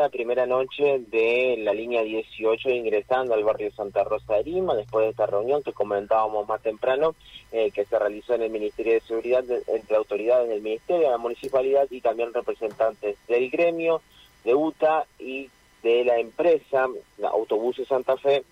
jornada, 0.00 0.08
primera 0.08 0.46
noche 0.46 1.00
de 1.08 1.56
la 1.58 1.74
línea 1.74 2.02
18 2.02 2.70
ingresando 2.70 3.34
al 3.34 3.44
barrio 3.44 3.70
Santa 3.72 4.02
Rosa 4.02 4.34
de 4.36 4.44
Lima, 4.44 4.74
después 4.74 5.04
de 5.04 5.10
esta 5.10 5.26
reunión 5.26 5.62
que 5.62 5.72
comentábamos 5.72 6.48
más 6.48 6.62
temprano, 6.62 7.14
eh, 7.52 7.70
que 7.70 7.84
se 7.84 7.98
realizó 7.98 8.34
en 8.34 8.42
el 8.42 8.50
Ministerio 8.50 8.94
de 8.94 9.00
Seguridad 9.00 9.44
entre 9.66 9.96
autoridades 9.96 10.48
del 10.48 10.62
Ministerio, 10.62 11.06
de 11.06 11.10
la 11.10 11.18
Municipalidad 11.18 11.86
y 11.90 12.00
también 12.00 12.32
representantes 12.32 13.16
del 13.28 13.50
gremio, 13.50 14.00
de 14.44 14.54
UTA 14.54 15.04
y 15.18 15.50
de 15.82 16.04
la 16.04 16.18
empresa 16.18 16.88
la 17.18 17.28
Autobuses 17.28 17.86
Santa 17.86 18.16
Fe 18.16 18.42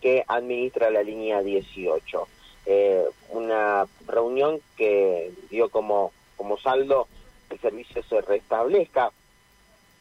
que 0.00 0.24
administra 0.26 0.90
la 0.90 1.02
línea 1.02 1.42
18. 1.42 2.28
Eh, 2.66 3.04
una 3.30 3.84
reunión 4.06 4.60
que 4.76 5.32
dio 5.50 5.68
como, 5.68 6.12
como 6.36 6.58
saldo 6.58 7.08
el 7.50 7.60
servicio 7.60 8.02
se 8.02 8.20
restablezca 8.22 9.12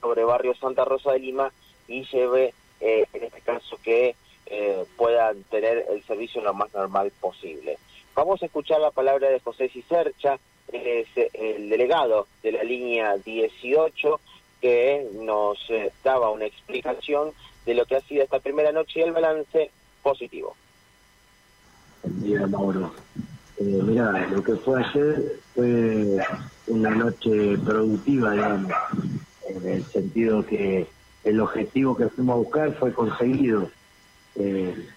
sobre 0.00 0.24
barrio 0.24 0.54
Santa 0.54 0.84
Rosa 0.84 1.12
de 1.12 1.20
Lima 1.20 1.52
y 1.86 2.04
lleve, 2.04 2.54
eh, 2.80 3.06
en 3.12 3.24
este 3.24 3.40
caso, 3.40 3.78
que 3.82 4.14
eh, 4.46 4.84
puedan 4.96 5.42
tener 5.44 5.86
el 5.90 6.02
servicio 6.04 6.40
lo 6.42 6.54
más 6.54 6.72
normal 6.72 7.12
posible. 7.20 7.78
Vamos 8.14 8.42
a 8.42 8.46
escuchar 8.46 8.80
la 8.80 8.90
palabra 8.90 9.28
de 9.28 9.40
José 9.40 9.68
Cicercha, 9.68 10.38
es 10.72 11.08
el 11.34 11.70
delegado 11.70 12.26
de 12.42 12.52
la 12.52 12.62
línea 12.62 13.16
18, 13.16 14.20
que 14.60 15.06
nos 15.14 15.58
eh, 15.70 15.92
daba 16.04 16.30
una 16.30 16.46
explicación 16.46 17.30
de 17.64 17.74
lo 17.74 17.84
que 17.84 17.96
ha 17.96 18.00
sido 18.00 18.24
esta 18.24 18.40
primera 18.40 18.72
noche 18.72 19.00
y 19.00 19.02
el 19.02 19.12
balance 19.12 19.70
positivo. 20.02 20.56
Buen 22.02 22.50
Mauro. 22.50 22.92
Eh, 23.58 23.80
mira, 23.82 24.26
lo 24.30 24.42
que 24.42 24.54
fue 24.54 24.82
ayer 24.82 25.40
fue 25.54 26.16
una 26.68 26.90
noche 26.90 27.58
productiva, 27.64 28.32
digamos, 28.32 28.72
en 29.48 29.68
el 29.68 29.84
sentido 29.86 30.44
que 30.44 30.86
el 31.24 31.40
objetivo 31.40 31.96
que 31.96 32.08
fuimos 32.08 32.34
a 32.34 32.38
buscar 32.38 32.74
fue 32.78 32.92
conseguido. 32.92 33.70
Eh, 34.36 34.88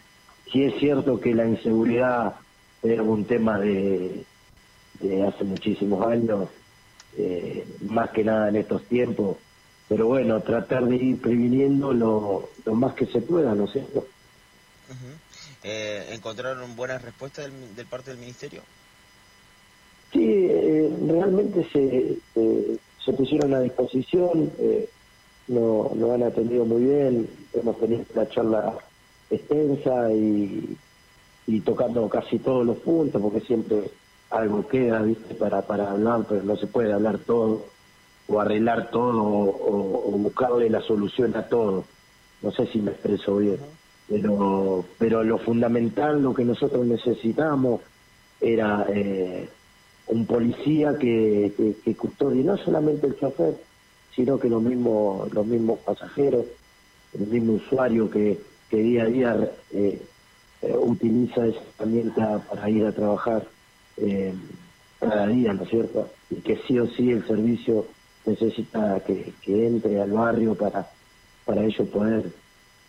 sí 0.52 0.64
es 0.64 0.80
cierto 0.80 1.20
que 1.20 1.34
la 1.34 1.46
inseguridad 1.46 2.36
es 2.84 3.00
un 3.00 3.26
tema 3.26 3.60
de, 3.60 4.24
de 5.00 5.28
hace 5.28 5.44
muchísimos 5.44 6.06
años, 6.06 6.50
eh, 7.18 7.66
más 7.90 8.12
que 8.12 8.24
nada 8.24 8.50
en 8.50 8.56
estos 8.58 8.84
tiempos, 8.86 9.38
pero 9.88 10.08
bueno, 10.08 10.42
tratar 10.42 10.86
de 10.86 10.96
ir 10.96 11.22
previniendo 11.22 11.94
lo, 11.94 12.50
lo 12.66 12.76
más 12.76 12.94
que 12.94 13.06
se 13.08 13.22
pueda, 13.22 13.54
¿no 13.54 13.66
es 13.66 13.72
cierto? 13.72 14.08
Eh, 15.64 16.10
¿Encontraron 16.12 16.76
buenas 16.76 17.02
respuestas 17.02 17.52
del, 17.76 17.86
parte 17.86 18.12
del 18.12 18.20
Ministerio? 18.20 18.62
Sí, 20.12 20.48
eh, 20.50 20.90
realmente 21.08 21.68
se, 21.72 22.18
se 22.34 22.80
pusieron 23.14 23.54
a 23.54 23.60
disposición, 23.60 24.52
eh, 24.60 24.90
nos, 25.48 25.92
han 25.94 26.24
atendido 26.24 26.66
muy 26.66 26.84
bien, 26.84 27.30
hemos 27.54 27.80
tenido 27.80 28.04
una 28.14 28.30
charla 28.30 28.78
extensa 29.30 30.12
y, 30.14 30.78
y 31.48 31.60
tocando 31.62 32.08
casi 32.10 32.40
todos 32.40 32.66
los 32.66 32.78
puntos, 32.78 33.22
porque 33.22 33.42
siempre 33.42 33.90
algo 34.30 34.68
queda, 34.68 35.02
¿viste? 35.02 35.36
Para, 35.36 35.62
para 35.62 35.92
hablar, 35.92 36.26
pero 36.30 36.44
no 36.44 36.56
se 36.56 36.68
puede 36.68 36.94
hablar 36.94 37.20
todo, 37.20 37.66
o 38.28 38.40
arreglar 38.40 38.92
todo, 38.92 39.24
o, 39.24 40.12
buscarle 40.18 40.70
la 40.70 40.82
solución 40.82 41.36
a 41.36 41.48
todo. 41.48 41.84
No 42.42 42.52
sé 42.52 42.68
si 42.68 42.80
me 42.80 42.92
expreso 42.92 43.38
bien 43.38 43.60
pero 44.12 44.84
pero 44.98 45.24
lo 45.24 45.38
fundamental 45.38 46.22
lo 46.22 46.34
que 46.34 46.44
nosotros 46.44 46.86
necesitamos 46.86 47.82
era 48.42 48.86
eh, 48.90 49.48
un 50.12 50.26
policía 50.26 50.98
que, 51.00 51.76
que, 51.84 51.96
custodie 51.96 52.44
no 52.44 52.58
solamente 52.58 53.08
el 53.08 53.18
chofer 53.18 53.56
sino 54.16 54.40
que 54.40 54.50
los 54.50 54.62
mismos 54.62 55.34
los 55.34 55.46
mismos 55.46 55.80
pasajeros 55.80 56.46
el 57.14 57.28
mismo 57.28 57.54
usuario 57.54 58.10
que, 58.10 58.40
que 58.70 58.78
día 58.78 59.04
a 59.04 59.06
día 59.08 59.52
eh, 59.72 60.02
eh, 60.62 60.76
utiliza 60.78 61.48
esa 61.48 61.60
herramienta 61.78 62.40
para 62.50 62.70
ir 62.70 62.86
a 62.86 62.92
trabajar 62.92 63.48
cada 65.00 65.28
día 65.28 65.54
no 65.54 65.64
es 65.64 65.70
cierto 65.70 66.10
y 66.30 66.36
que 66.36 66.58
sí 66.68 66.80
o 66.80 66.88
sí 66.88 67.12
el 67.12 67.26
servicio 67.26 67.86
necesita 68.26 69.00
que, 69.02 69.34
que 69.42 69.68
entre 69.68 70.02
al 70.02 70.12
barrio 70.12 70.56
para 70.56 70.88
para 71.46 71.64
ello 71.64 71.86
poder 71.86 72.32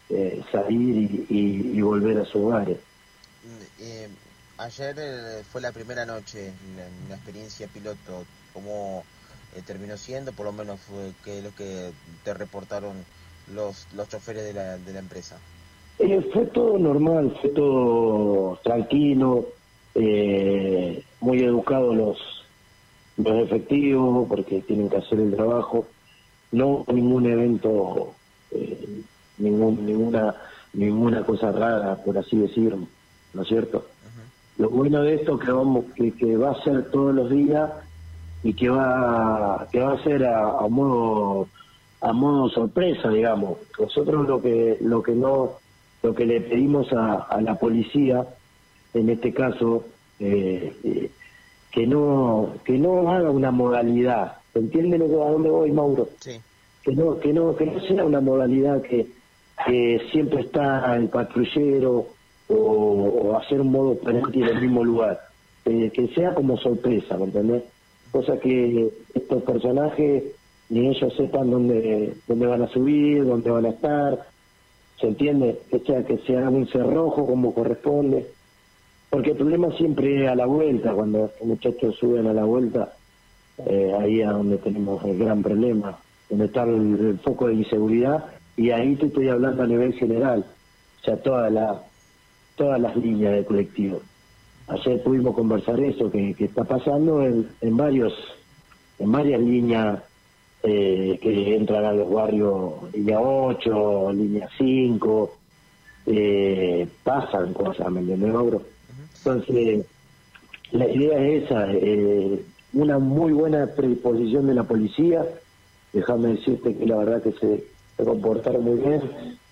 eh, 0.09 0.43
salir 0.53 1.27
y, 1.29 1.81
volver 1.81 2.19
a 2.19 2.25
su 2.25 2.47
hogar. 2.47 2.69
Eh, 4.59 4.63
ayer 4.63 4.97
eh, 4.99 5.43
fue 5.51 5.61
la 5.61 5.73
primera 5.73 6.05
noche, 6.05 6.53
la, 7.09 7.15
experiencia 7.15 7.67
piloto, 7.69 8.25
¿cómo 8.53 9.05
terminó 9.67 9.97
siendo? 9.97 10.33
Por 10.33 10.47
lo 10.47 10.53
menos 10.53 10.81
fue 10.81 11.13
que 11.25 11.43
lo 11.43 11.55
que 11.55 11.93
te 12.25 12.35
reportaron 12.35 13.05
los, 13.55 13.87
los 13.95 14.09
choferes 14.09 14.45
de 14.45 14.55
la, 14.55 14.79
de 14.79 14.93
la 14.93 14.99
empresa. 14.99 15.39
fue 15.99 16.47
todo 16.47 16.79
normal, 16.79 17.37
fue 17.41 17.51
todo 17.51 18.59
tranquilo, 18.65 19.49
muy 19.95 21.43
educados 21.43 21.95
los, 21.95 22.19
los 23.19 23.47
efectivos 23.47 24.27
porque 24.29 24.63
tienen 24.63 24.89
que 24.89 24.97
hacer 24.97 25.21
el 25.21 25.35
trabajo. 25.35 25.87
No 26.51 26.85
ningún 26.89 27.27
evento 27.27 28.15
ningún, 29.39 29.87
ninguna 29.87 30.35
ninguna 30.73 31.25
cosa 31.25 31.53
rara, 31.53 31.97
por 31.97 32.17
así 32.19 32.37
decirlo, 32.37 32.87
¿no 33.35 33.43
es 33.43 33.49
cierto? 33.49 33.87
Lo 34.59 34.69
bueno 34.69 35.03
de 35.03 35.15
esto 35.15 35.39
que 35.39 35.51
vamos 35.51 35.87
que, 35.95 36.13
que 36.13 36.37
va 36.37 36.51
a 36.51 36.63
ser 36.63 36.91
todos 36.91 37.15
los 37.15 37.31
días 37.31 37.71
y 38.43 38.55
que 38.55 38.69
va 38.69 39.67
que 39.71 39.81
va 39.81 39.93
a 39.93 40.03
ser 40.03 40.25
a, 40.25 40.67
modo 40.69 41.49
a 42.01 42.13
modo 42.13 42.49
sorpresa, 42.51 43.09
digamos. 43.09 43.59
Nosotros 43.79 44.29
lo 44.29 44.43
que 44.43 44.79
lo 44.81 45.03
que 45.03 45.13
no 45.13 45.53
lo 46.03 46.15
que 46.15 46.27
le 46.27 46.41
pedimos 46.41 46.93
a, 46.93 47.41
la 47.41 47.55
policía 47.55 48.27
en 48.93 49.09
este 49.09 49.33
caso 49.33 49.85
eh, 50.19 50.75
eh, 50.85 51.11
que 51.71 51.87
no 51.87 52.55
que 52.65 52.79
no 52.79 53.11
haga 53.11 53.31
una 53.31 53.51
modalidad. 53.51 54.39
¿Entiende 54.55 54.99
lo 54.99 55.09
que 55.09 55.15
a 55.15 55.31
dónde 55.31 55.49
voy, 55.49 55.73
Mauro? 55.73 56.09
Sí. 56.21 56.39
Que 56.83 56.93
no 56.93 57.19
que 57.19 57.33
no 57.33 57.57
que 57.57 57.67
no 57.67 57.81
sea 57.81 58.05
una 58.05 58.21
modalidad 58.21 58.83
que 58.83 59.07
que 59.65 60.01
siempre 60.11 60.43
está 60.43 60.95
el 60.97 61.09
patrullero 61.09 62.07
o, 62.55 63.37
hacer 63.37 63.61
un 63.61 63.73
modo 63.73 63.91
operante 63.91 64.39
en 64.39 64.49
el 64.49 64.61
mismo 64.61 64.85
lugar, 64.85 65.21
eh, 65.65 65.91
que 65.93 66.09
sea 66.09 66.35
como 66.35 66.57
sorpresa, 66.57 67.17
¿me 67.17 67.25
entendés? 67.25 67.65
Cosa 68.11 68.39
que 68.39 68.91
estos 69.15 69.43
personajes 69.43 70.25
ni 70.69 70.89
ellos 70.89 71.13
sepan 71.17 71.51
dónde, 71.51 72.15
dónde 72.27 72.47
van 72.47 72.63
a 72.63 72.69
subir, 72.69 73.25
dónde 73.25 73.51
van 73.51 73.67
a 73.67 73.71
estar, 73.71 74.27
¿se 74.99 75.09
entiende? 75.09 75.61
Que 75.71 75.81
sea, 75.81 76.05
que 76.05 76.19
se 76.19 76.37
haga 76.37 76.49
un 76.49 76.67
cerrojo 76.69 77.27
como 77.27 77.53
corresponde, 77.53 78.27
porque 79.11 79.31
el 79.31 79.37
problema 79.37 79.71
siempre 79.77 80.25
es 80.25 80.31
a 80.31 80.35
la 80.35 80.47
vuelta, 80.47 80.95
cuando 80.95 81.31
los 81.39 81.43
muchachos 81.43 81.97
suben 81.97 82.27
a 82.27 82.33
la 82.33 82.45
vuelta, 82.45 82.95
eh, 83.67 83.93
ahí 84.01 84.21
es 84.21 84.29
donde 84.29 84.57
tenemos 84.59 85.05
el 85.05 85.19
gran 85.19 85.43
problema, 85.43 85.99
donde 86.31 86.47
está 86.47 86.63
el 86.63 87.19
foco 87.23 87.49
de 87.49 87.55
inseguridad. 87.55 88.25
Y 88.57 88.71
ahí 88.71 88.97
te 88.97 89.07
estoy 89.07 89.29
hablando 89.29 89.63
a 89.63 89.67
nivel 89.67 89.93
general, 89.95 90.47
o 91.01 91.05
sea, 91.05 91.17
toda 91.17 91.51
la, 91.51 91.83
todas 92.57 92.81
las 92.81 92.97
líneas 92.97 93.35
de 93.35 93.45
colectivo. 93.45 94.01
Ayer 94.69 95.03
pudimos 95.03 95.35
conversar 95.35 95.81
eso 95.81 96.11
que, 96.11 96.35
está 96.39 96.65
pasando 96.65 97.25
en, 97.25 97.77
varios 97.77 98.13
en 98.99 99.11
varias 99.11 99.41
líneas 99.41 100.01
eh, 100.63 101.19
que 101.21 101.57
entran 101.57 101.85
a 101.85 101.93
los 101.93 102.11
barrios, 102.11 102.75
línea 102.93 103.21
8, 103.21 104.13
línea 104.13 104.49
5, 104.57 105.33
eh, 106.07 106.89
pasan 107.03 107.53
cosas, 107.53 107.91
¿me 107.91 108.01
entiendes, 108.01 108.61
Entonces, 109.19 109.87
la 110.71 110.89
idea 110.89 111.19
es 111.19 111.45
esa, 111.45 111.73
eh, 111.73 112.45
una 112.75 112.99
muy 112.99 113.33
buena 113.33 113.67
predisposición 113.67 114.47
de 114.47 114.55
la 114.55 114.65
policía, 114.65 115.27
déjame 115.93 116.29
decirte 116.29 116.77
que 116.77 116.87
la 116.87 116.97
verdad 116.97 117.23
que 117.23 117.33
se 117.33 117.73
se 117.97 118.05
comportaron 118.05 118.65
muy 118.65 118.79
bien, 118.79 119.01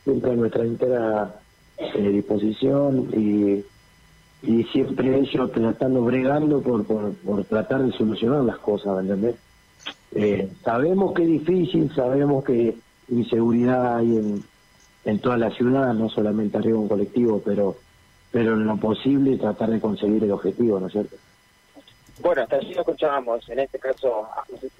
siempre 0.04 0.36
nuestra 0.36 0.64
entera 0.64 1.40
eh, 1.80 2.08
disposición 2.10 3.08
y, 3.16 3.64
y 4.42 4.64
siempre 4.64 5.18
ellos 5.18 5.50
tratando, 5.52 6.02
bregando 6.02 6.60
por, 6.60 6.84
por, 6.84 7.44
tratar 7.44 7.82
de 7.82 7.92
solucionar 7.92 8.42
las 8.42 8.58
cosas, 8.58 9.00
¿entendés? 9.00 9.36
Eh, 10.14 10.50
sabemos 10.62 11.14
que 11.14 11.22
es 11.22 11.28
difícil, 11.28 11.92
sabemos 11.94 12.44
que 12.44 12.76
inseguridad 13.08 13.96
hay 13.96 14.16
en, 14.16 14.44
en 15.04 15.18
toda 15.20 15.36
la 15.36 15.50
ciudad, 15.50 15.92
no 15.94 16.08
solamente 16.08 16.58
arriba 16.58 16.78
un 16.78 16.88
colectivo, 16.88 17.40
pero 17.44 17.76
pero 18.30 18.54
en 18.54 18.64
lo 18.64 18.76
posible 18.76 19.36
tratar 19.36 19.70
de 19.70 19.80
conseguir 19.80 20.22
el 20.24 20.30
objetivo, 20.30 20.78
¿no 20.78 20.86
es 20.86 20.92
cierto? 20.92 21.16
Bueno, 22.20 22.42
hasta 22.42 22.56
allí 22.56 22.74
lo 22.74 22.80
escuchábamos, 22.80 23.48
en 23.48 23.60
este 23.60 23.78
caso 23.78 24.24
a 24.24 24.44
José 24.48 24.70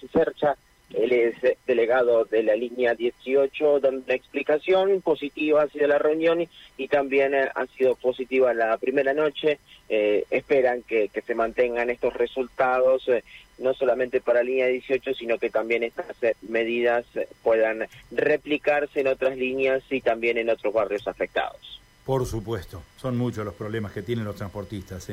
Cicercha, 0.00 0.56
Él 0.94 1.12
es 1.12 1.34
delegado 1.66 2.24
de 2.24 2.42
la 2.44 2.54
línea 2.54 2.94
18, 2.94 3.80
dando 3.80 4.04
una 4.04 4.14
explicación 4.14 5.02
positiva 5.02 5.62
hacia 5.62 5.88
la 5.88 5.98
reunión 5.98 6.46
y, 6.76 6.88
también 6.88 7.34
eh, 7.34 7.50
ha 7.54 7.66
sido 7.66 7.96
positiva 7.96 8.54
la 8.54 8.76
primera 8.78 9.12
noche. 9.12 9.58
Eh, 9.88 10.24
esperan 10.30 10.82
que, 10.82 11.10
se 11.26 11.34
mantengan 11.34 11.90
estos 11.90 12.14
resultados, 12.14 13.08
eh, 13.08 13.24
no 13.58 13.74
solamente 13.74 14.20
para 14.20 14.40
la 14.40 14.44
línea 14.44 14.66
18, 14.66 15.14
sino 15.14 15.38
que 15.38 15.50
también 15.50 15.82
estas 15.82 16.06
medidas 16.42 17.04
puedan 17.42 17.86
replicarse 18.12 19.00
en 19.00 19.08
otras 19.08 19.36
líneas 19.36 19.82
y 19.90 20.00
también 20.00 20.38
en 20.38 20.50
otros 20.50 20.72
barrios 20.72 21.08
afectados. 21.08 21.80
Por 22.04 22.24
supuesto, 22.26 22.82
son 22.96 23.16
muchos 23.16 23.44
los 23.44 23.54
problemas 23.54 23.92
que 23.92 24.02
tienen 24.02 24.24
los 24.24 24.36
transportistas. 24.36 25.08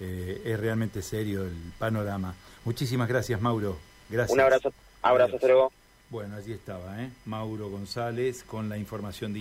es 0.00 0.60
realmente 0.60 1.02
serio 1.02 1.42
el 1.42 1.72
panorama. 1.78 2.34
Muchísimas 2.64 3.08
gracias, 3.08 3.40
Mauro. 3.40 3.76
Gracias. 4.08 4.34
Un 4.34 4.40
abrazo. 4.40 4.72
Abrazo, 5.02 5.36
hasta 5.36 5.48
Bueno, 6.10 6.36
allí 6.36 6.52
estaba, 6.52 7.02
¿eh? 7.02 7.10
Mauro 7.24 7.68
González 7.68 8.44
con 8.44 8.68
la 8.68 8.76
información 8.78 9.32
de 9.32 9.40